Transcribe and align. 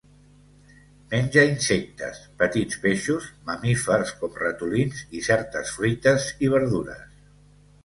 Menja 1.09 1.43
insectes, 1.49 2.21
petits 2.39 2.79
peixos, 2.87 3.29
mamífers 3.51 4.15
com 4.23 4.41
ratolins 4.41 5.05
i 5.21 5.23
certes 5.31 5.77
fruites 5.77 6.29
i 6.49 6.53
verdures. 6.59 7.09